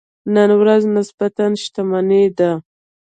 [0.33, 2.51] نن ورځ نسبتاً شتمنې دي.